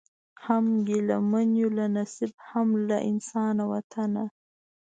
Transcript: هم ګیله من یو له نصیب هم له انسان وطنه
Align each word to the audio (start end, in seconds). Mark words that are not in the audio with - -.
هم 0.45 0.65
ګیله 0.87 1.17
من 1.31 1.47
یو 1.61 1.69
له 1.77 1.85
نصیب 1.97 2.33
هم 2.49 2.67
له 2.87 2.97
انسان 3.11 3.55
وطنه 3.71 4.25